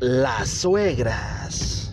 [0.00, 1.92] Las suegras.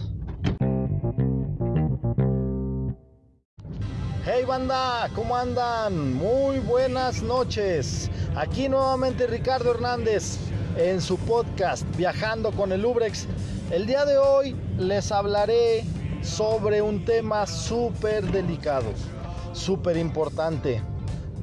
[4.25, 6.13] Hey banda, ¿cómo andan?
[6.13, 8.09] Muy buenas noches.
[8.35, 10.37] Aquí nuevamente Ricardo Hernández
[10.77, 13.27] en su podcast Viajando con el Ubrex.
[13.71, 15.83] El día de hoy les hablaré
[16.21, 18.89] sobre un tema súper delicado,
[19.53, 20.81] súper importante,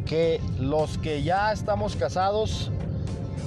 [0.06, 2.70] que los que ya estamos casados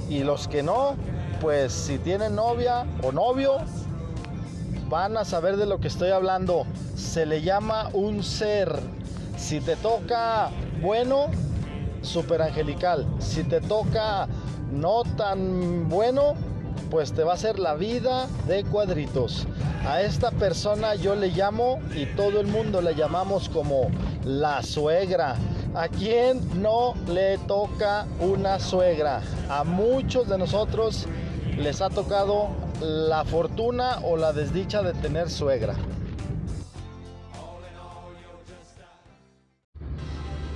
[0.09, 0.95] y los que no,
[1.39, 3.57] pues si tienen novia o novio,
[4.89, 6.65] van a saber de lo que estoy hablando.
[6.95, 8.77] Se le llama un ser.
[9.37, 10.51] Si te toca
[10.81, 11.27] bueno,
[12.01, 13.07] super angelical.
[13.19, 14.27] Si te toca
[14.71, 16.35] no tan bueno,
[16.91, 19.47] pues te va a hacer la vida de cuadritos.
[19.87, 23.89] A esta persona yo le llamo y todo el mundo le llamamos como
[24.25, 25.37] la suegra.
[25.73, 29.21] ¿A quién no le toca una suegra?
[29.49, 31.07] A muchos de nosotros
[31.57, 32.49] les ha tocado
[32.81, 35.75] la fortuna o la desdicha de tener suegra.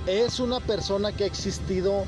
[0.06, 2.04] Es una persona que ha existido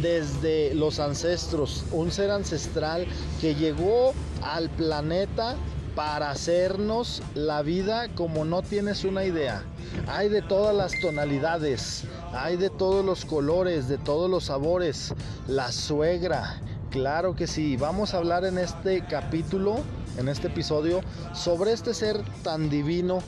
[0.00, 3.06] desde los ancestros, un ser ancestral
[3.40, 5.56] que llegó al planeta
[5.94, 9.62] para hacernos la vida como no tienes una idea.
[10.06, 15.14] Hay de todas las tonalidades, hay de todos los colores, de todos los sabores.
[15.46, 17.76] La suegra, claro que sí.
[17.76, 19.80] Vamos a hablar en este capítulo,
[20.18, 21.00] en este episodio,
[21.34, 23.18] sobre este ser tan divino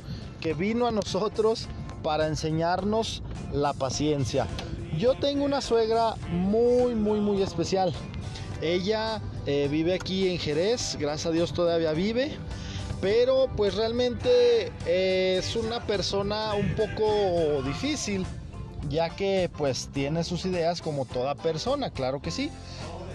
[0.40, 1.68] que vino a nosotros
[2.02, 4.46] para enseñarnos la paciencia.
[4.98, 7.92] Yo tengo una suegra muy, muy, muy especial.
[8.62, 12.32] Ella eh, vive aquí en Jerez, gracias a Dios todavía vive,
[13.00, 18.24] pero pues realmente eh, es una persona un poco difícil,
[18.88, 22.50] ya que pues tiene sus ideas como toda persona, claro que sí.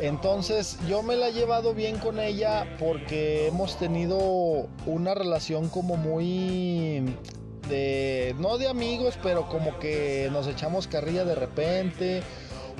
[0.01, 5.97] Entonces yo me la he llevado bien con ella porque hemos tenido una relación como
[5.97, 7.03] muy
[7.69, 12.23] de, no de amigos, pero como que nos echamos carrilla de repente.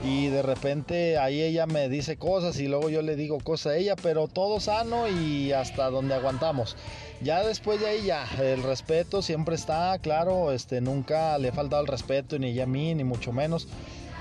[0.04, 3.76] Y de repente ahí ella me dice cosas y luego yo le digo cosas a
[3.76, 6.78] ella, pero todo sano y hasta donde aguantamos.
[7.22, 11.82] Ya después de ahí ya, el respeto siempre está, claro, este, nunca le he faltado
[11.82, 13.68] el respeto ni ella a mí, ni mucho menos.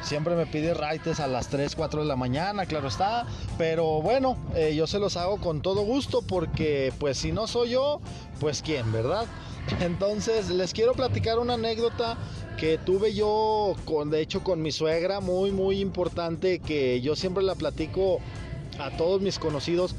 [0.03, 3.27] Siempre me pide raites a las 3, 4 de la mañana, claro está.
[3.56, 7.71] Pero bueno, eh, yo se los hago con todo gusto porque pues si no soy
[7.71, 8.00] yo,
[8.41, 9.27] pues quién, ¿verdad?
[9.81, 12.17] Entonces les quiero platicar una anécdota
[12.59, 17.43] que tuve yo con, de hecho, con mi suegra, muy, muy importante, que yo siempre
[17.43, 18.19] la platico
[18.79, 19.95] a todos mis conocidos,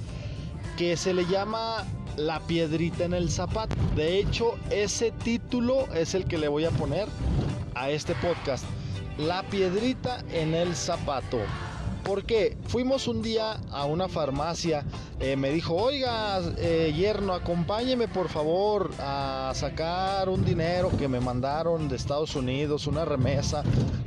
[0.78, 1.86] que se le llama
[2.18, 3.76] La piedrita en el zapato.
[3.96, 7.08] De hecho, ese título es el que le voy a poner
[7.76, 8.66] a este podcast.
[9.18, 11.40] La piedrita en el zapato.
[12.04, 14.84] Porque fuimos un día a una farmacia,
[15.20, 21.20] eh, me dijo, oiga, eh, yerno, acompáñeme por favor a sacar un dinero que me
[21.20, 23.64] mandaron de Estados Unidos, una remesa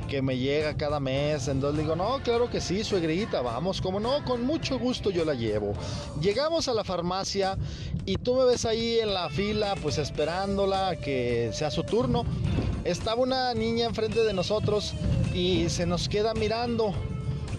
[0.09, 1.47] que me llega cada mes.
[1.47, 5.33] Entonces digo, no, claro que sí, suegrita, vamos, como no, con mucho gusto yo la
[5.33, 5.73] llevo.
[6.19, 7.57] Llegamos a la farmacia
[8.05, 12.25] y tú me ves ahí en la fila, pues esperándola que sea su turno.
[12.83, 14.93] Estaba una niña enfrente de nosotros
[15.33, 16.93] y se nos queda mirando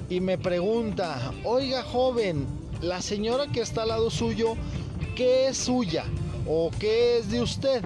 [0.09, 2.47] y me pregunta, oiga joven,
[2.81, 4.54] la señora que está al lado suyo,
[5.16, 6.04] ¿qué es suya?
[6.47, 7.82] ¿O qué es de usted?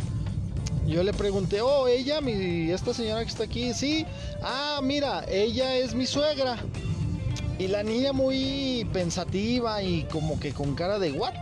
[0.87, 4.06] Yo le pregunté, oh, ella, mi, esta señora que está aquí, sí.
[4.43, 6.56] Ah, mira, ella es mi suegra.
[7.59, 11.35] Y la niña muy pensativa y como que con cara de what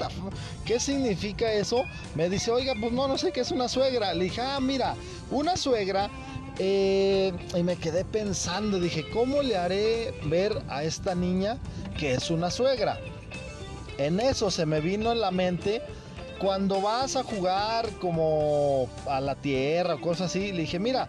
[0.64, 1.84] ¿Qué significa eso?
[2.14, 4.14] Me dice, oiga, pues no, no sé qué es una suegra.
[4.14, 4.97] Le dije, ah, mira,
[5.31, 6.10] una suegra
[6.59, 11.59] eh, y me quedé pensando, dije, ¿cómo le haré ver a esta niña
[11.99, 12.99] que es una suegra?
[13.99, 15.83] En eso se me vino en la mente
[16.39, 21.09] cuando vas a jugar como a la tierra o cosas así, le dije, mira,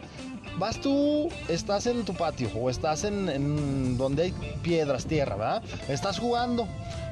[0.57, 5.63] vas tú, estás en tu patio o estás en, en, donde hay piedras, tierra, ¿verdad?
[5.87, 6.67] Estás jugando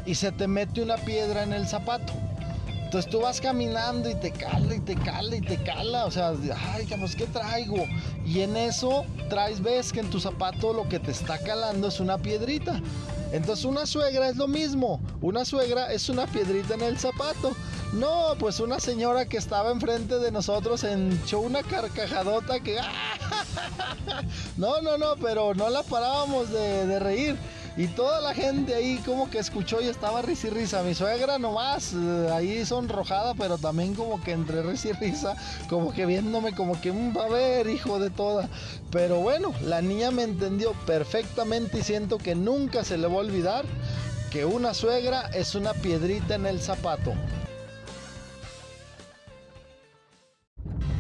[0.06, 2.14] y se te mete una piedra en el zapato.
[2.86, 6.06] Entonces tú vas caminando y te cala y te cala y te cala.
[6.06, 6.34] O sea,
[6.74, 7.86] ay, pues ¿qué traigo?
[8.26, 12.00] Y en eso traes, ves que en tu zapato lo que te está calando es
[12.00, 12.80] una piedrita.
[13.32, 15.02] Entonces una suegra es lo mismo.
[15.22, 17.54] Una suegra es una piedrita en el zapato.
[17.92, 22.78] No, pues una señora que estaba enfrente de nosotros echó una carcajadota que...
[24.58, 27.38] no, no, no, pero no la parábamos de, de reír.
[27.78, 30.82] Y toda la gente ahí como que escuchó y estaba risa y risa.
[30.82, 35.36] Mi suegra nomás eh, ahí sonrojada, pero también como que entre risa y risa,
[35.68, 38.48] como que viéndome como que, mm, va a ver, hijo de toda.
[38.92, 43.18] Pero bueno, la niña me entendió perfectamente y siento que nunca se le va a
[43.18, 43.66] olvidar
[44.32, 47.14] que una suegra es una piedrita en el zapato.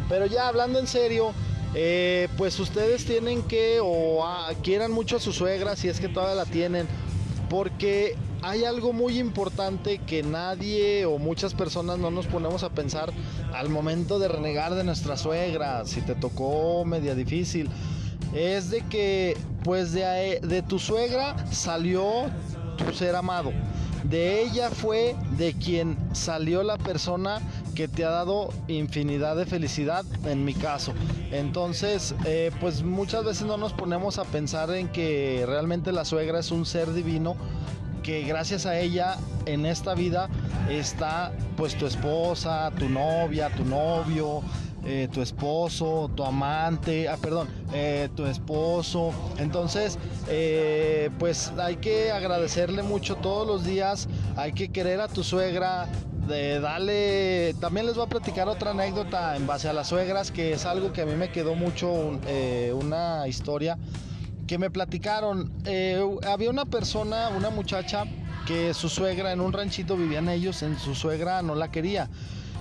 [0.09, 1.33] Pero ya hablando en serio,
[1.77, 6.07] eh, pues ustedes tienen que o ah, quieran mucho a su suegra si es que
[6.07, 6.87] todavía la tienen,
[7.49, 13.11] porque hay algo muy importante que nadie o muchas personas no nos ponemos a pensar
[13.53, 17.69] al momento de renegar de nuestra suegra, si te tocó media difícil,
[18.33, 22.27] es de que pues de, de tu suegra salió
[22.77, 23.51] tu ser amado.
[24.03, 27.41] De ella fue de quien salió la persona
[27.75, 30.93] que te ha dado infinidad de felicidad, en mi caso.
[31.31, 36.39] Entonces, eh, pues muchas veces no nos ponemos a pensar en que realmente la suegra
[36.39, 37.35] es un ser divino
[38.01, 40.29] que gracias a ella en esta vida
[40.69, 44.41] está pues tu esposa, tu novia, tu novio,
[44.85, 49.11] eh, tu esposo, tu amante, ah, perdón, eh, tu esposo.
[49.37, 49.97] Entonces,
[51.17, 55.87] pues hay que agradecerle mucho todos los días, hay que querer a tu suegra,
[56.27, 60.53] de darle, también les voy a platicar otra anécdota en base a las suegras, que
[60.53, 61.91] es algo que a mí me quedó mucho,
[62.73, 63.77] una historia
[64.47, 65.51] que me platicaron.
[66.27, 68.05] había una persona, una muchacha,
[68.45, 72.09] que su suegra en un ranchito vivían ellos, en su suegra no la quería.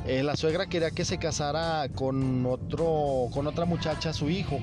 [0.07, 4.59] Eh, la suegra quería que se casara con otro, con otra muchacha, su hijo.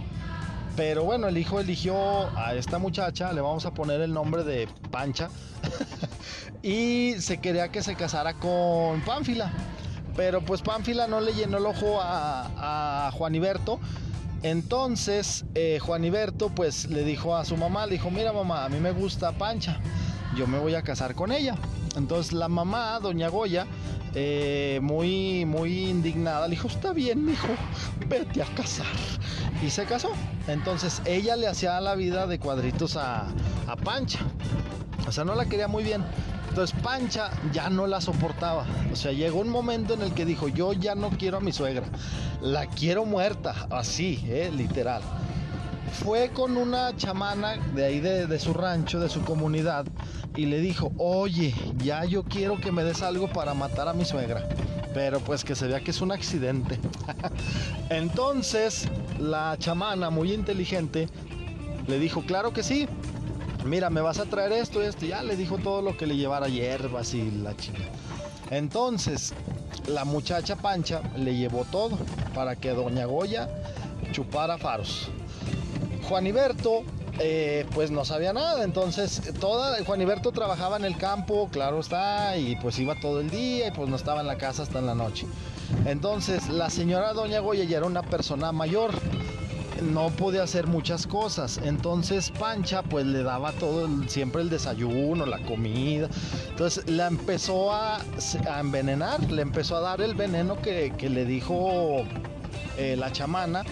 [0.75, 1.95] Pero bueno, el hijo eligió
[2.37, 5.29] a esta muchacha, le vamos a poner el nombre de Pancha,
[6.63, 9.51] y se quería que se casara con Pánfila.
[10.15, 13.79] Pero pues Pánfila no le llenó el ojo a, Juaniberto.
[14.43, 18.79] Entonces eh, Juaniberto pues le dijo a su mamá, le dijo, mira mamá, a mí
[18.79, 19.79] me gusta Pancha,
[20.35, 21.55] yo me voy a casar con ella.
[21.95, 23.67] Entonces la mamá, doña Goya,
[24.15, 27.47] eh, muy, muy indignada, le dijo, está bien, hijo,
[28.07, 28.87] vete a casar.
[29.61, 30.11] Y se casó.
[30.51, 33.27] Entonces ella le hacía la vida de cuadritos a,
[33.67, 34.19] a Pancha.
[35.07, 36.03] O sea, no la quería muy bien.
[36.49, 38.65] Entonces Pancha ya no la soportaba.
[38.91, 41.53] O sea, llegó un momento en el que dijo, yo ya no quiero a mi
[41.53, 41.85] suegra.
[42.41, 43.55] La quiero muerta.
[43.69, 45.01] Así, eh, literal.
[46.03, 49.85] Fue con una chamana de ahí de, de su rancho, de su comunidad
[50.35, 54.05] y le dijo, oye, ya yo quiero que me des algo para matar a mi
[54.05, 54.47] suegra.
[54.93, 56.79] Pero pues que se vea que es un accidente.
[57.89, 58.89] Entonces
[59.21, 61.07] la chamana, muy inteligente,
[61.87, 62.87] le dijo, claro que sí.
[63.65, 65.05] Mira, me vas a traer esto y esto.
[65.05, 67.83] Ya le dijo todo lo que le llevara hierbas y la chica.
[68.49, 69.33] Entonces,
[69.87, 71.97] la muchacha Pancha le llevó todo
[72.33, 73.47] para que Doña Goya
[74.11, 75.09] chupara faros.
[76.09, 76.83] Juaniberto
[77.19, 78.63] eh, pues no sabía nada.
[78.63, 83.67] Entonces, toda, Juaniberto trabajaba en el campo, claro está, y pues iba todo el día
[83.67, 85.27] y pues no estaba en la casa hasta en la noche.
[85.85, 88.91] Entonces, la señora Doña Goya ya era una persona mayor,
[89.81, 91.59] no podía hacer muchas cosas.
[91.63, 96.07] Entonces, Pancha pues le daba todo, siempre el desayuno, la comida.
[96.49, 97.99] Entonces, la empezó a,
[98.59, 102.03] envenenar, le empezó a dar el veneno que, le dijo
[102.77, 103.63] eh, la chamana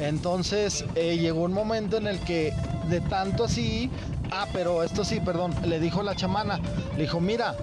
[0.00, 2.54] entonces eh, llegó un momento en el que
[2.88, 3.90] de tanto así,
[4.30, 6.58] ah, pero esto sí, perdón, le dijo la chamana,
[6.96, 7.54] le dijo, mira,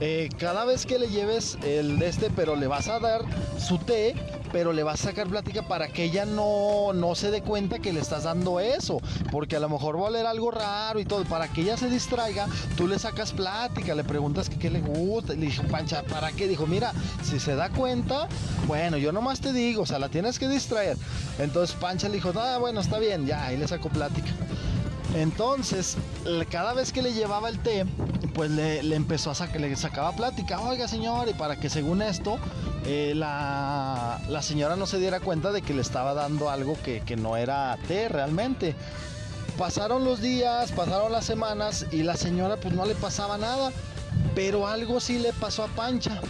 [0.00, 3.22] eh, cada vez que le lleves el de este, pero le vas a dar
[3.58, 4.14] su té,
[4.52, 7.92] pero le vas a sacar plática para que ella no, no se dé cuenta que
[7.92, 9.00] le estás dando eso,
[9.32, 11.88] porque a lo mejor va a leer algo raro y todo, para que ella se
[11.88, 12.46] distraiga,
[12.76, 16.48] tú le sacas plática, le preguntas qué le gusta, le dijo, Pancha, ¿para qué?
[16.48, 18.28] Dijo, mira, si se da cuenta,
[18.66, 20.96] bueno, yo nomás te digo, o sea, la tienes que distraer.
[21.38, 24.30] Entonces Pancha le dijo, ah, bueno, está bien, ya, ahí le sacó plática.
[25.14, 25.96] Entonces,
[26.50, 27.86] cada vez que le llevaba el té,
[28.34, 32.36] pues le, empezó a sacar, le sacaba plática, oiga señor, y para que según esto,
[32.84, 37.36] eh, la, señora no se diera cuenta de que le estaba dando algo que, no
[37.36, 38.74] era té realmente.
[39.56, 43.70] Pasaron los días, pasaron las semanas y la señora pues no le pasaba nada,
[44.34, 46.20] pero algo sí le pasó a Pancha.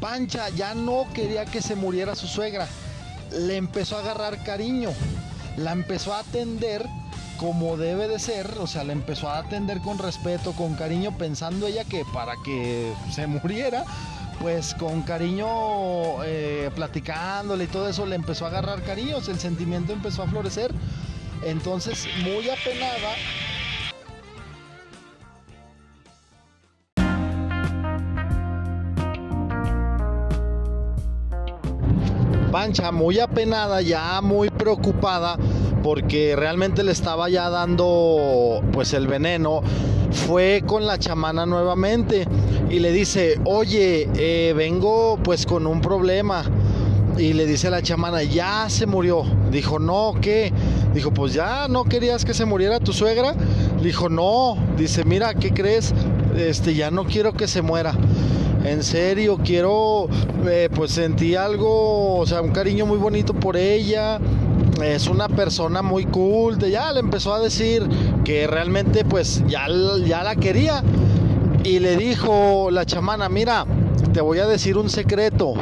[0.00, 2.66] Pancha ya no quería que se muriera su suegra,
[3.30, 4.90] le empezó a agarrar cariño,
[5.56, 6.88] la empezó a atender
[7.40, 11.66] como debe de ser, o sea, le empezó a atender con respeto, con cariño, pensando
[11.66, 13.82] ella que para que se muriera,
[14.42, 19.94] pues con cariño, eh, platicándole y todo eso, le empezó a agarrar cariños, el sentimiento
[19.94, 20.70] empezó a florecer.
[21.42, 23.14] Entonces, muy apenada,
[32.50, 35.38] Pancha, muy apenada, ya muy preocupada,
[35.82, 39.62] porque realmente le estaba ya dando pues el veneno,
[40.10, 42.26] fue con la chamana nuevamente
[42.68, 46.44] y le dice, oye, eh, vengo pues con un problema.
[47.18, 49.24] Y le dice a la chamana, ya se murió.
[49.50, 50.52] Dijo, no, ¿qué?
[50.94, 53.34] Dijo, pues ya no querías que se muriera tu suegra.
[53.82, 54.56] Dijo, no.
[54.78, 55.92] Dice, mira, ¿qué crees?
[56.36, 57.94] Este, ya no quiero que se muera.
[58.64, 60.08] En serio, quiero,
[60.46, 64.18] eh, pues sentí algo, o sea, un cariño muy bonito por ella.
[64.82, 66.58] Es una persona muy cool.
[66.58, 67.86] Ya le empezó a decir
[68.24, 69.66] que realmente, pues ya,
[70.04, 70.82] ya la quería.
[71.64, 73.66] Y le dijo la chamana, mira,
[74.12, 75.54] te voy a decir un secreto.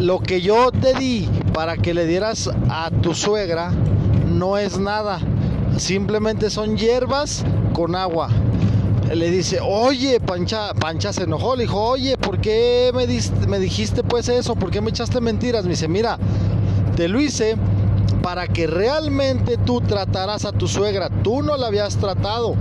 [0.00, 5.20] Lo que yo te di para que le dieras a tu suegra no es nada.
[5.76, 8.28] Simplemente son hierbas con agua
[9.14, 13.06] le dice, oye, Pancha, Pancha se enojó, le dijo, oye, ¿por qué me,
[13.46, 14.56] me dijiste pues eso?
[14.56, 15.64] ¿Por qué me echaste mentiras?
[15.64, 16.18] Me dice, mira,
[16.96, 17.56] te lo hice
[18.22, 22.54] para que realmente tú trataras a tu suegra, tú no la habías tratado.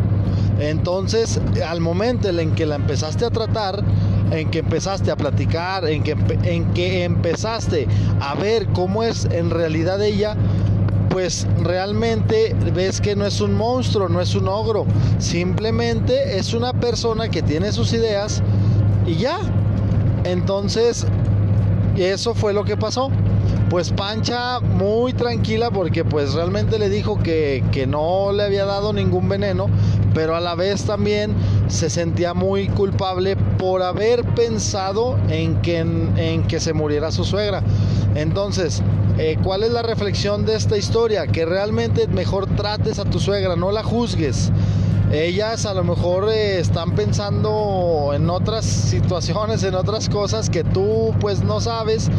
[0.60, 3.84] Entonces, al momento en que la empezaste a tratar,
[4.32, 7.88] en que empezaste a platicar, en que, en que empezaste
[8.20, 10.36] a ver cómo es en realidad ella,
[11.10, 14.86] pues realmente ves que no es un monstruo, no es un ogro,
[15.20, 18.42] simplemente es una persona que tiene sus ideas
[19.06, 19.40] y ya.
[20.24, 21.06] Entonces,
[21.98, 23.12] eso fue lo que pasó.
[23.72, 28.92] Pues Pancha muy tranquila porque pues realmente le dijo que, que no le había dado
[28.92, 29.68] ningún veneno,
[30.14, 31.34] pero a la vez también
[31.70, 37.64] se sentía muy culpable por haber pensado en que, en, que se muriera su suegra.
[38.14, 38.84] Entonces,
[39.18, 41.28] eh, ¿cuál es la reflexión de esta historia?
[41.28, 44.52] Que realmente mejor trates a tu suegra, no la juzgues.
[45.14, 51.14] Ellas a lo mejor eh, están pensando en otras situaciones, en otras cosas que tú
[51.22, 52.12] pues no sabes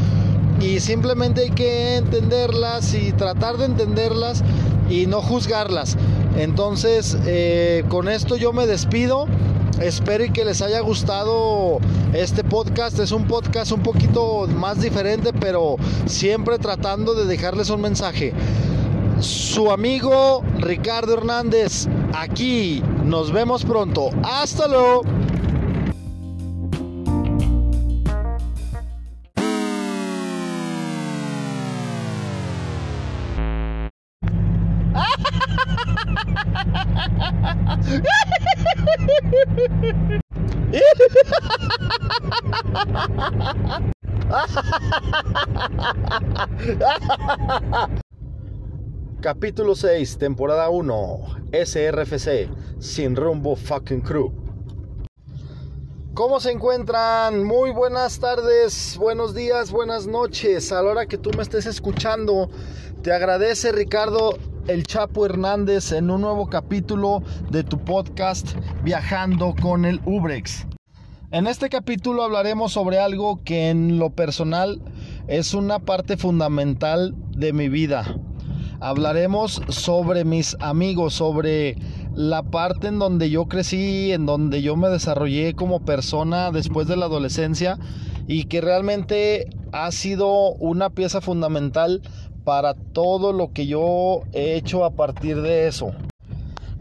[0.61, 4.43] y simplemente hay que entenderlas y tratar de entenderlas
[4.89, 5.97] y no juzgarlas.
[6.37, 9.27] Entonces, eh, con esto yo me despido.
[9.81, 11.79] Espero y que les haya gustado
[12.13, 12.99] este podcast.
[12.99, 18.33] Es un podcast un poquito más diferente, pero siempre tratando de dejarles un mensaje.
[19.21, 24.11] Su amigo Ricardo Hernández, aquí nos vemos pronto.
[24.23, 25.03] Hasta luego.
[49.21, 51.21] Capítulo 6, temporada 1,
[51.52, 52.49] SRFC,
[52.81, 54.33] sin rumbo fucking crew.
[56.14, 57.45] ¿Cómo se encuentran?
[57.45, 60.71] Muy buenas tardes, buenos días, buenas noches.
[60.73, 62.50] A la hora que tú me estés escuchando,
[63.02, 64.37] te agradece Ricardo
[64.67, 70.67] El Chapo Hernández en un nuevo capítulo de tu podcast Viajando con el Ubrex.
[71.33, 74.81] En este capítulo hablaremos sobre algo que en lo personal
[75.27, 78.17] es una parte fundamental de mi vida
[78.83, 81.77] hablaremos sobre mis amigos, sobre
[82.15, 86.97] la parte en donde yo crecí, en donde yo me desarrollé como persona después de
[86.97, 87.79] la adolescencia
[88.27, 92.03] y que realmente ha sido una pieza fundamental
[92.43, 95.93] para todo lo que yo he hecho a partir de eso.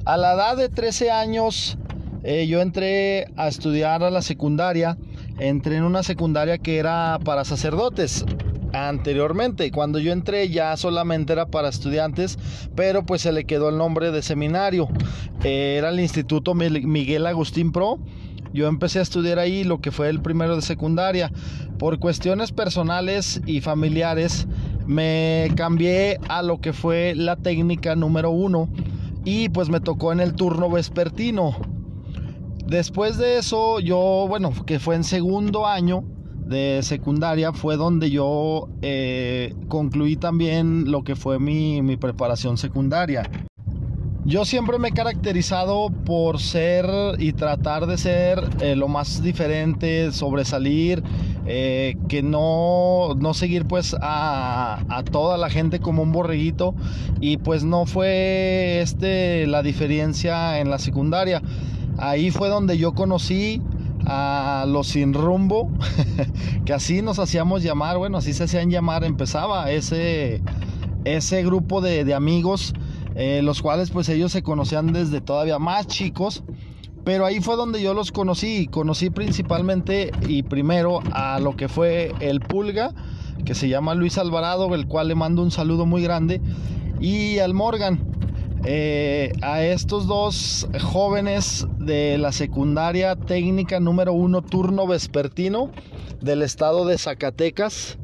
[0.04, 1.78] A la edad de 13 años
[2.24, 4.98] eh, yo entré a estudiar a la secundaria,
[5.40, 8.26] entré en una secundaria que era para sacerdotes
[8.74, 9.72] anteriormente.
[9.72, 12.38] Cuando yo entré ya solamente era para estudiantes,
[12.76, 14.88] pero pues se le quedó el nombre de seminario.
[15.44, 18.00] Eh, era el Instituto Miguel Agustín Pro.
[18.54, 21.32] Yo empecé a estudiar ahí lo que fue el primero de secundaria.
[21.80, 24.48] Por cuestiones personales y familiares
[24.86, 28.70] me cambié a lo que fue la técnica número uno
[29.24, 31.71] y pues me tocó en el turno vespertino.
[32.72, 36.06] Después de eso, yo, bueno, que fue en segundo año,
[36.46, 43.30] de secundaria fue donde yo eh, concluí también lo que fue mi, preparación secundaria.
[44.24, 46.86] Yo siempre me he caracterizado por ser
[47.20, 51.04] y tratar de ser eh, lo más diferente, sobresalir,
[51.46, 56.74] eh, que no, no seguir pues a, a, toda la gente como un borreguito
[57.20, 61.42] y pues no fue este la diferencia en la secundaria.
[61.98, 63.62] Ahí fue donde yo conocí
[64.06, 65.70] a los sin rumbo,
[66.66, 70.42] que así nos hacíamos llamar, bueno, así se hacían llamar, empezaba ese,
[71.06, 72.74] ese grupo de, amigos,
[73.16, 76.44] eh, los cuales pues ellos se conocían desde todavía más chicos,
[77.04, 82.14] pero ahí fue donde yo los conocí, conocí principalmente y primero a lo que fue
[82.20, 82.94] el Pulga,
[83.46, 86.42] que se llama Luis Alvarado, el cual le mando un saludo muy grande,
[87.00, 88.11] y al Morgan.
[88.64, 95.72] Eh, a estos dos jóvenes de la secundaria técnica número uno turno vespertino
[96.22, 97.98] del estado de Zacatecas.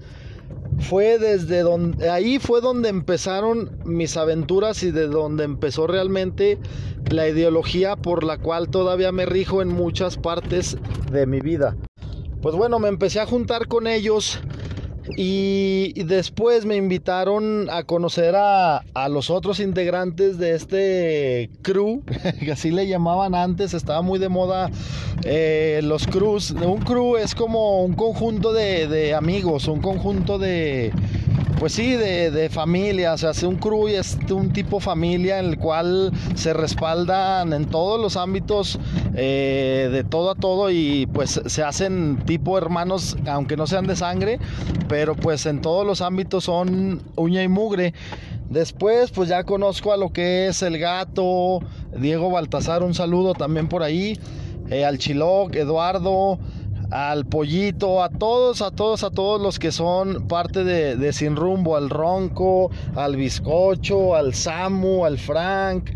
[0.79, 6.57] Fue desde donde, ahí fue donde empezaron mis aventuras y de donde empezó realmente
[7.11, 10.77] la ideología por la cual todavía me rijo en muchas partes
[11.11, 11.77] de mi vida.
[12.41, 14.39] Pues bueno, me empecé a juntar con ellos
[15.15, 22.03] y después me invitaron a conocer a, los otros integrantes de este crew,
[22.39, 24.69] que así le llamaban antes, estaba muy de moda
[25.23, 26.51] eh, los crews.
[26.51, 30.91] Un crew es como un conjunto de, de amigos, un conjunto de,
[31.59, 36.11] pues sí, de, familia, o sea, un crew es un tipo familia en el cual
[36.35, 38.79] se respaldan en todos los ámbitos,
[39.15, 43.95] eh, de todo a todo, y pues se hacen tipo hermanos, aunque no sean de
[43.95, 44.39] sangre,
[44.87, 47.93] pero pues en todos los ámbitos son uña y mugre.
[48.49, 51.59] Después, pues ya conozco a lo que es el gato,
[51.99, 54.17] Diego Baltasar, un saludo también por ahí,
[54.69, 56.39] eh, al Chiloc, Eduardo,
[56.91, 61.75] al pollito, a todos, a todos, a todos los que son parte de, Sin Rumbo,
[61.75, 65.91] al Ronco, al Bizcocho, al Samu, al Frank.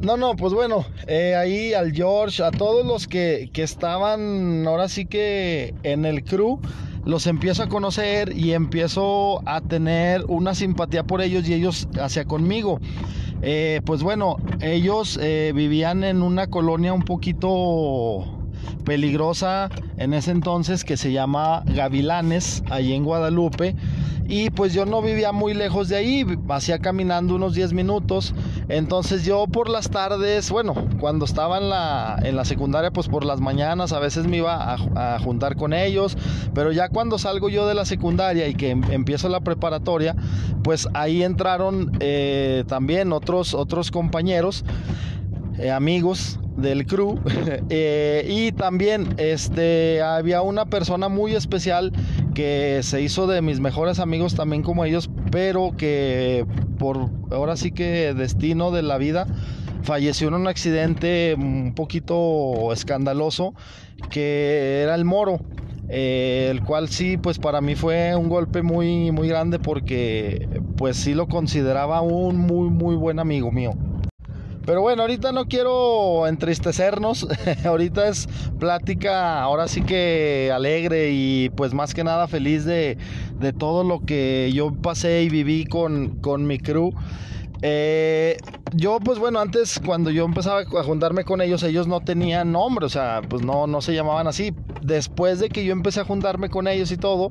[0.00, 4.88] No, no, pues bueno, eh, ahí al George, a todos los que, que estaban ahora
[4.88, 6.60] sí que en el crew,
[7.04, 12.24] los empiezo a conocer y empiezo a tener una simpatía por ellos y ellos hacia
[12.24, 12.80] conmigo.
[13.42, 18.43] Eh, pues bueno, ellos eh, vivían en una colonia un poquito
[18.84, 23.74] peligrosa en ese entonces que se llama Gavilanes, allí en Guadalupe.
[24.26, 28.34] Y pues yo no vivía muy lejos de ahí, hacía caminando unos 10 minutos.
[28.68, 33.24] Entonces yo por las tardes, bueno, cuando estaba en la, en la secundaria, pues por
[33.26, 36.16] las mañanas a veces me iba a, juntar con ellos.
[36.54, 40.16] Pero ya cuando salgo yo de la secundaria y que em, empiezo la preparatoria,
[40.62, 44.64] pues ahí entraron eh, también otros, otros compañeros.
[45.58, 47.18] Eh, amigos del crew.
[47.70, 51.92] Eh, y también este había una persona muy especial
[52.34, 56.46] que se hizo de mis mejores amigos también como ellos pero que
[56.78, 59.26] por ahora sí que destino de la vida
[59.82, 63.54] falleció en un accidente un poquito escandaloso
[64.10, 65.40] que era el moro
[65.88, 70.96] eh, el cual sí pues para mí fue un golpe muy muy grande porque pues
[70.96, 73.72] sí lo consideraba un muy muy buen amigo mío
[74.66, 77.26] pero bueno, ahorita no quiero entristecernos,
[77.64, 82.96] ahorita es plática, ahora sí que alegre y pues más que nada feliz de,
[83.58, 86.92] todo lo que yo pasé y viví con, mi crew.
[87.62, 88.36] Eh,
[88.74, 92.86] yo pues bueno, antes cuando yo empezaba a juntarme con ellos, ellos no tenían nombre,
[92.86, 94.54] o sea, pues no, no se llamaban así.
[94.82, 97.30] Después de que yo empecé a juntarme con ellos y todo,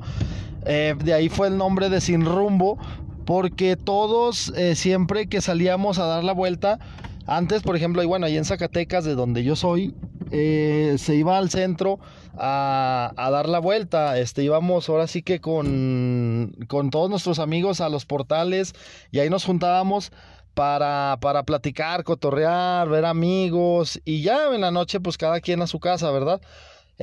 [0.65, 2.77] eh, de ahí fue el nombre de Sin Rumbo,
[3.25, 6.79] porque todos eh, siempre que salíamos a dar la vuelta,
[7.25, 9.93] antes, por ejemplo, y bueno, ahí en Zacatecas, de donde yo soy,
[10.31, 11.99] eh, se iba al centro
[12.37, 14.17] a, dar la vuelta.
[14.17, 18.73] Este, íbamos ahora sí que con, con todos nuestros amigos a los portales
[19.11, 20.11] y ahí nos juntábamos
[20.53, 25.67] para, para platicar, cotorrear, ver amigos y ya en la noche pues cada quien a
[25.67, 26.41] su casa, ¿verdad?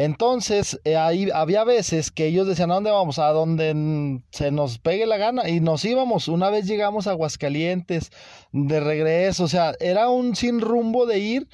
[0.03, 3.19] Entonces, eh, ahí había veces que ellos decían, ¿a dónde vamos?
[3.19, 5.47] A donde se nos pegue la gana.
[5.47, 6.27] Y nos íbamos.
[6.27, 8.11] Una vez llegamos a Aguascalientes
[8.51, 9.45] de regreso.
[9.45, 11.49] O sea, era un sin rumbo de ir.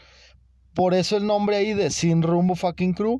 [0.74, 3.18] Por eso el nombre ahí de Sin Rumbo Fucking Crew.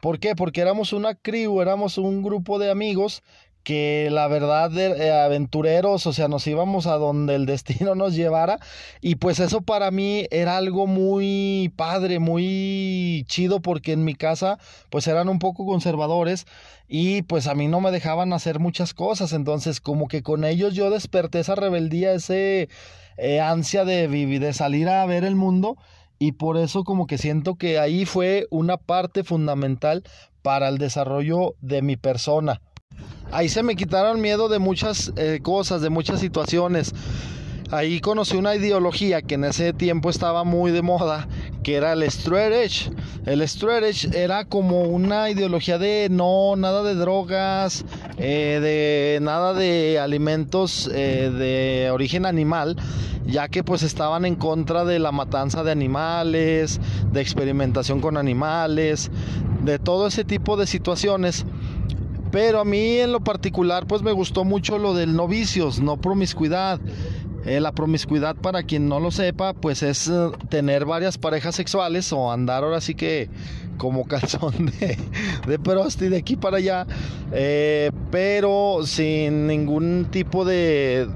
[0.00, 0.34] ¿Por qué?
[0.34, 3.22] Porque éramos una crew, éramos un grupo de amigos
[3.64, 8.60] que la verdad eh, aventureros, o sea, nos íbamos a donde el destino nos llevara
[9.00, 14.58] y pues eso para mí era algo muy padre, muy chido porque en mi casa
[14.90, 16.46] pues eran un poco conservadores
[16.88, 20.74] y pues a mí no me dejaban hacer muchas cosas, entonces como que con ellos
[20.74, 22.68] yo desperté esa rebeldía, ese
[23.16, 25.78] eh, ansia de vivir, de salir a ver el mundo
[26.18, 30.04] y por eso como que siento que ahí fue una parte fundamental
[30.42, 32.60] para el desarrollo de mi persona
[33.34, 36.94] ahí se me quitaron miedo de muchas eh, cosas, de muchas situaciones.
[37.70, 41.26] Ahí conocí una ideología que en ese tiempo estaba muy de moda,
[41.64, 42.72] que era el straight.
[43.26, 47.84] El straight era como una ideología de no, nada de drogas,
[48.18, 52.76] eh, de nada de alimentos eh, de origen animal,
[53.26, 56.80] ya que pues estaban en contra de la matanza de animales,
[57.12, 59.10] de experimentación con animales,
[59.64, 61.44] de todo ese tipo de situaciones
[62.34, 66.80] pero a mí en lo particular pues me gustó mucho lo del novicios, no promiscuidad.
[67.46, 72.12] Eh, la promiscuidad, para quien no lo sepa, pues es eh, tener varias parejas sexuales
[72.12, 73.28] o andar ahora sí que
[73.78, 74.98] como calzón de,
[75.46, 76.88] de prosti de aquí para allá,
[77.30, 81.06] eh, pero sin ningún tipo de,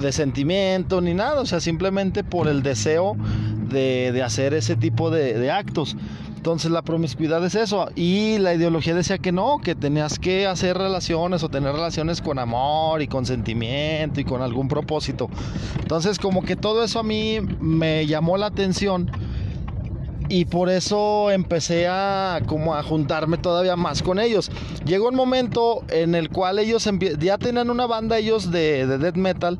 [0.00, 3.14] de sentimiento ni nada, o sea, simplemente por el deseo
[3.68, 5.98] de, hacer ese tipo de, de actos.
[6.42, 7.88] Entonces la promiscuidad es eso.
[7.94, 12.40] Y la ideología decía que no, que tenías que hacer relaciones o tener relaciones con
[12.40, 15.30] amor y con sentimiento y con algún propósito.
[15.78, 19.08] Entonces como que todo eso a mí me llamó la atención.
[20.28, 24.50] Y por eso empecé a como a juntarme todavía más con ellos.
[24.84, 29.16] Llegó un momento en el cual ellos ya tenían una banda ellos de, de death
[29.16, 29.58] metal.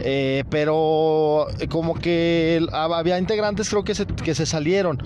[0.00, 5.02] Eh, pero como que había integrantes creo que que se salieron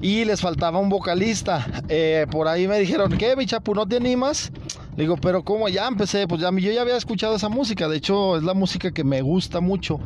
[0.00, 1.66] y les faltaba un vocalista.
[1.88, 4.50] Eh, por ahí me dijeron, ¿qué, mi chapu, no te animas?
[4.96, 5.68] Le digo, pero ¿cómo?
[5.68, 8.92] Ya empecé, pues ya, yo ya había escuchado esa música, de hecho es la música
[8.92, 10.00] que me gusta mucho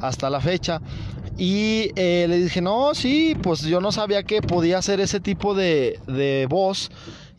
[0.00, 0.80] hasta la fecha.
[1.36, 5.54] Y eh, le dije, no, sí, pues yo no sabía que podía hacer ese tipo
[5.54, 6.90] de, de voz.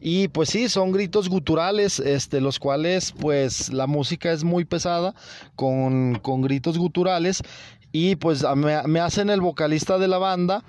[0.04, 5.14] Y pues sí, son gritos guturales, este, los cuales pues la música es muy pesada,
[5.56, 7.44] con, con gritos guturales.
[7.92, 10.64] Y pues me, me hacen el vocalista de la banda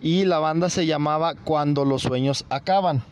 [0.00, 3.02] y la banda se llamaba Cuando los sueños acaban.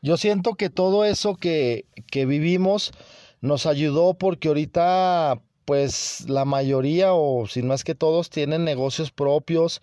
[0.00, 2.92] Yo siento que todo eso que, que vivimos
[3.40, 9.10] nos ayudó porque ahorita pues la mayoría o si no es que todos tienen negocios
[9.10, 9.80] propios.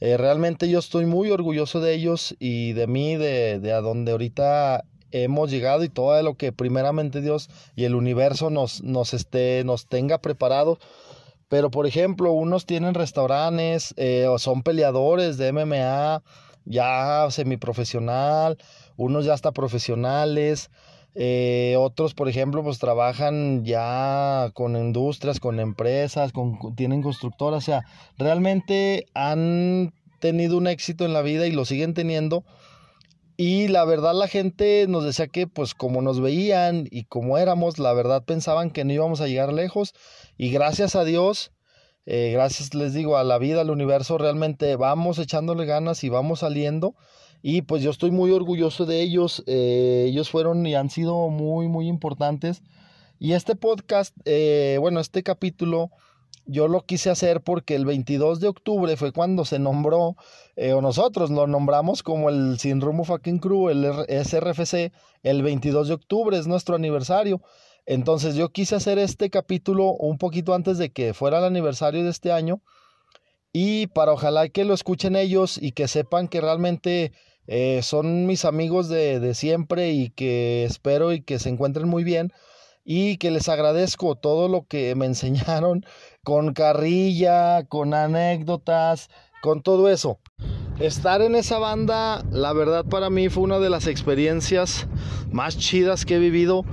[0.00, 4.12] Eh, realmente yo estoy muy orgulloso de ellos y de mí, de, de a donde
[4.12, 9.62] ahorita hemos llegado y todo lo que primeramente Dios y el universo nos, nos, esté,
[9.64, 10.78] nos tenga preparado
[11.48, 16.22] pero, por ejemplo, unos tienen restaurantes eh, o son peleadores de MMA
[16.66, 18.58] ya semiprofesional,
[18.96, 20.70] unos ya hasta profesionales.
[21.14, 27.64] Eh, otros, por ejemplo, pues trabajan ya con industrias, con empresas, con, tienen constructoras.
[27.64, 27.84] O sea,
[28.18, 32.44] realmente han tenido un éxito en la vida y lo siguen teniendo.
[33.40, 37.78] Y la verdad la gente nos decía que pues como nos veían y como éramos,
[37.78, 39.94] la verdad pensaban que no íbamos a llegar lejos
[40.36, 41.52] y gracias a Dios,
[42.04, 46.40] eh, gracias les digo a la vida, al universo, realmente vamos echándole ganas y vamos
[46.40, 46.96] saliendo.
[47.40, 49.44] Y pues yo estoy muy orgulloso de ellos.
[49.46, 52.62] Eh, ellos fueron y han sido muy, muy importantes.
[53.20, 55.92] Y este podcast, eh, bueno, este capítulo,
[56.48, 60.16] yo lo quise hacer porque el 22 de octubre fue cuando se nombró,
[60.56, 65.94] o nosotros lo nombramos como el Sin Rumbo Fucking Crew, el SRFC, el 22 de
[65.94, 67.42] octubre es nuestro aniversario.
[67.84, 72.10] Entonces yo quise hacer este capítulo un poquito antes de que fuera el aniversario de
[72.10, 72.62] este año
[73.52, 77.12] y para ojalá que lo escuchen ellos y que sepan que realmente
[77.46, 82.04] eh, son mis amigos de, de siempre y que espero y que se encuentren muy
[82.04, 82.32] bien
[82.90, 85.84] y que les agradezco todo lo que me enseñaron
[86.24, 89.10] con carrilla, con anécdotas,
[89.42, 90.18] con todo eso.
[90.80, 94.86] Estar en esa banda, la verdad para mí fue una de las experiencias
[95.30, 96.64] más chidas que he vivido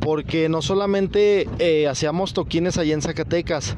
[0.00, 3.76] porque no solamente eh, hacíamos toquines allí en Zacatecas,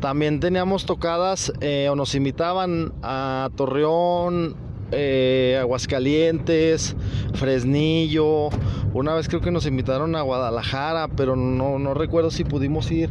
[0.00, 4.56] también teníamos tocadas eh, o nos invitaban a Torreón,
[4.92, 6.96] eh, Aguascalientes,
[7.34, 8.48] Fresnillo,
[8.94, 13.10] una vez creo que nos invitaron a Guadalajara, pero no, no recuerdo si pudimos ir.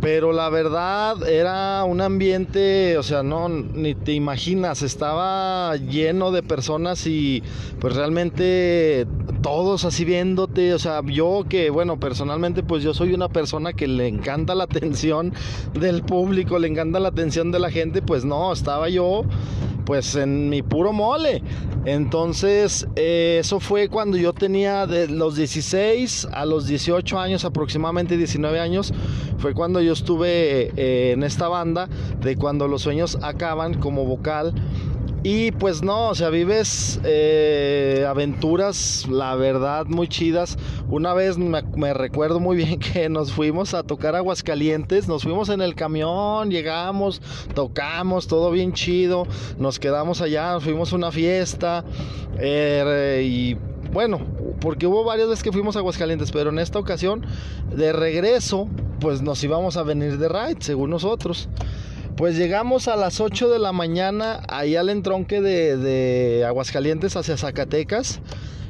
[0.00, 6.42] Pero la verdad era un ambiente, o sea, no, ni te imaginas, estaba lleno de
[6.42, 7.42] personas y
[7.80, 9.06] pues realmente
[9.42, 13.88] todos así viéndote, o sea, yo que, bueno, personalmente pues yo soy una persona que
[13.88, 15.34] le encanta la atención
[15.74, 19.24] del público, le encanta la atención de la gente, pues no, estaba yo
[19.90, 21.42] pues en mi puro mole.
[21.84, 28.16] Entonces, eh, eso fue cuando yo tenía de los 16 a los 18 años, aproximadamente
[28.16, 28.92] 19 años,
[29.38, 31.88] fue cuando yo estuve eh, en esta banda
[32.20, 34.54] de cuando los sueños acaban como vocal.
[35.22, 40.56] Y pues no, o sea, vives eh, aventuras, la verdad, muy chidas.
[40.88, 45.60] Una vez me, recuerdo muy bien que nos fuimos a tocar Aguascalientes, nos fuimos en
[45.60, 47.20] el camión, llegamos,
[47.54, 49.26] tocamos, todo bien chido,
[49.58, 51.84] nos quedamos allá, fuimos a una fiesta
[52.38, 54.20] eh, y bueno,
[54.60, 57.26] porque hubo varias veces que fuimos a Aguascalientes, pero en esta ocasión,
[57.74, 58.68] de regreso,
[59.00, 61.48] pues nos íbamos a venir de ride, según nosotros.
[62.16, 68.20] Pues llegamos a las 8 de la mañana ahí al entronque de, Aguascalientes hacia Zacatecas.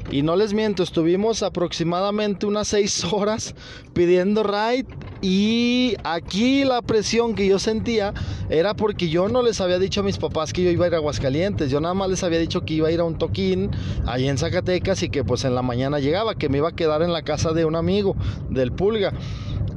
[0.09, 3.55] Y no les miento, estuvimos aproximadamente unas 6 horas
[3.93, 4.87] pidiendo ride.
[5.21, 8.13] Y aquí la presión que yo sentía
[8.49, 10.95] era porque yo no les había dicho a mis papás que yo iba a ir
[10.95, 11.69] a Aguascalientes.
[11.69, 13.69] Yo nada más les había dicho que iba a ir a un toquín
[14.07, 17.03] ahí en Zacatecas y que pues en la mañana llegaba, que me iba a quedar
[17.03, 18.15] en la casa de un amigo
[18.49, 19.13] del Pulga.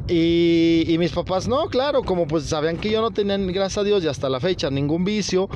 [0.06, 4.04] Y, mis papás, no, claro, como pues sabían que yo no tenía, gracias a Dios,
[4.04, 5.48] y hasta la fecha, ningún vicio,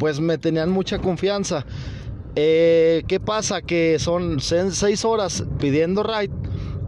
[0.00, 1.64] pues me tenían mucha confianza.
[2.34, 3.62] Eh, ¿Qué pasa?
[3.62, 6.32] Que son seis horas pidiendo ride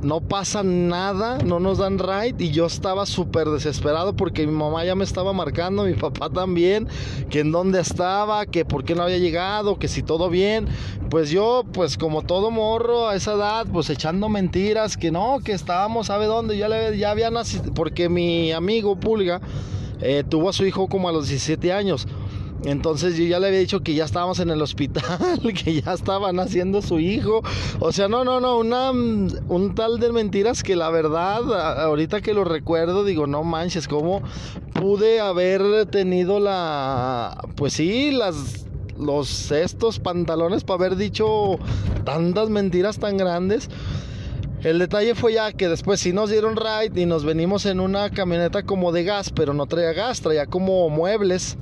[0.05, 4.85] no pasa nada, no nos dan ride y yo estaba súper desesperado porque mi mamá
[4.85, 6.89] ya me estaba marcando, mi papá también,
[7.31, 10.67] que en dónde estaba, que por qué no había llegado, que si todo bien.
[11.09, 15.53] Pues yo, pues como todo morro a esa edad, pues echando mentiras, que no, que
[15.53, 16.59] estábamos, ¿sabe dónde?
[16.59, 19.41] Ya, le, ya había nacido, porque mi amigo Pulga
[20.03, 22.07] eh, tuvo a su hijo como a los 17 años.
[22.65, 26.41] Entonces yo ya le había dicho que ya estábamos en el hospital, que ya estaban
[26.41, 27.43] haciendo su hijo.
[27.79, 32.33] O sea, no, no, no, una, un tal de mentiras que la verdad, ahorita que
[32.33, 34.23] lo recuerdo, digo, no manches, ¿cómo
[34.73, 38.67] pude haber tenido la, pues sí, las,
[38.99, 41.59] los estos pantalones para haber dicho
[42.05, 43.69] tantas mentiras tan grandes?
[44.63, 48.09] El detalle fue ya que después sí nos dieron ride y nos venimos en una
[48.09, 51.59] camioneta como de gas, pero no traía gas, traía como muebles.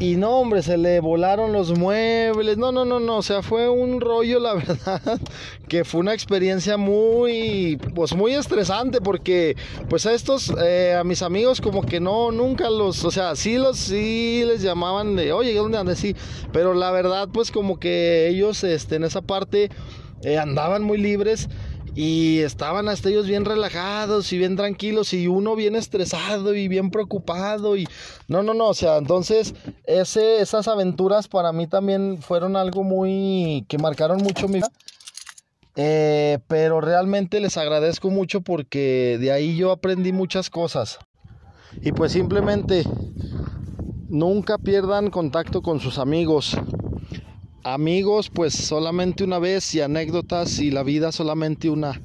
[0.00, 2.58] Y no, hombre, se le volaron los muebles.
[2.58, 3.18] No, no, no, no.
[3.18, 5.20] O sea, fue un rollo, la verdad,
[5.68, 9.56] que fue una experiencia muy, pues muy estresante porque,
[9.88, 13.56] pues a estos, eh, a mis amigos como que no, nunca los, o sea, sí
[13.56, 15.98] los, sí les llamaban de, oye, ¿dónde andas?
[15.98, 16.16] Sí,
[16.52, 19.70] pero la verdad, pues como que ellos, este, en esa parte,
[20.22, 21.48] eh, andaban muy libres
[21.94, 26.90] y estaban hasta ellos bien relajados y bien tranquilos y uno bien estresado y bien
[26.90, 27.86] preocupado y
[28.28, 29.54] no, no, no, o sea, entonces
[29.84, 34.70] esas aventuras para mí también fueron algo muy que marcaron mucho mi vida.
[35.76, 40.98] Eh, pero realmente les agradezco mucho porque de ahí yo aprendí muchas cosas.
[41.82, 42.84] Y pues simplemente
[44.08, 46.56] nunca pierdan contacto con sus amigos.
[47.66, 51.98] Amigos, pues solamente una vez y anécdotas y la vida solamente una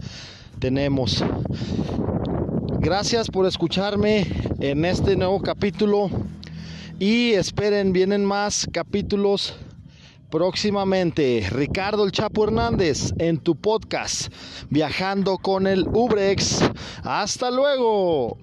[0.57, 1.21] tenemos.
[2.79, 4.25] Gracias por escucharme
[4.61, 6.09] en este nuevo capítulo
[6.97, 9.53] y esperen, vienen más capítulos
[10.29, 11.45] próximamente.
[11.51, 14.33] Ricardo El Chapo Hernández en tu podcast
[14.69, 16.61] Viajando con el Ubrex.
[17.03, 18.37] Hasta luego.